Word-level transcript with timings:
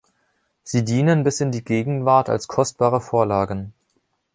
Sie 0.63 0.83
dienen 0.83 1.21
bis 1.23 1.41
in 1.41 1.51
die 1.51 1.63
Gegenwart 1.63 2.27
als 2.27 2.47
kostbare 2.47 3.01
Vorlagen. 3.01 3.71